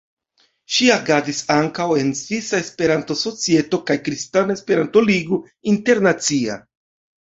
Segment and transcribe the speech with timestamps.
[0.77, 5.45] Ŝi agadis ankaŭ en Svisa Esperanto-Societo kaj Kristana Esperanto-Ligo
[5.79, 6.63] Internacia.